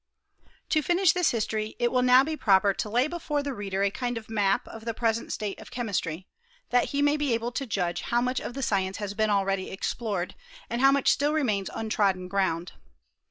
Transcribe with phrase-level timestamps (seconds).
[0.69, 3.91] To finish this history it will be now proper to lay before the reader a
[3.91, 6.27] kind of map of the present state of chemistry,
[6.71, 9.69] that he may be able to judge how much of the science has been already
[9.69, 10.33] explored,
[10.71, 12.71] and how much still remains untrodden ground.